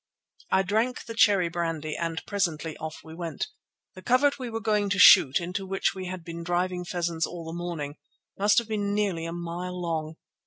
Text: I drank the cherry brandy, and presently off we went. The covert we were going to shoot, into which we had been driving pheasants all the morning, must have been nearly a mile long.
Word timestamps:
I 0.49 0.63
drank 0.63 1.05
the 1.05 1.13
cherry 1.13 1.47
brandy, 1.47 1.95
and 1.95 2.25
presently 2.25 2.75
off 2.77 3.01
we 3.03 3.13
went. 3.13 3.49
The 3.93 4.01
covert 4.01 4.39
we 4.39 4.49
were 4.49 4.59
going 4.59 4.89
to 4.89 4.97
shoot, 4.97 5.39
into 5.39 5.63
which 5.63 5.93
we 5.93 6.07
had 6.07 6.23
been 6.23 6.43
driving 6.43 6.85
pheasants 6.85 7.27
all 7.27 7.45
the 7.45 7.53
morning, 7.55 7.97
must 8.35 8.57
have 8.57 8.67
been 8.67 8.95
nearly 8.95 9.25
a 9.27 9.31
mile 9.31 9.79
long. 9.79 10.15